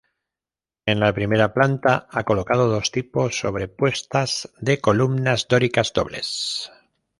En 0.93 0.99
la 1.03 1.09
primera 1.17 1.47
planta 1.53 2.07
ha 2.09 2.23
colocado 2.23 2.67
dos 2.67 2.89
tipos 2.89 3.37
sobrepuestas 3.37 4.49
de 4.59 4.79
columnas 4.81 5.47
dóricas 5.47 5.93
dobles. 5.93 6.71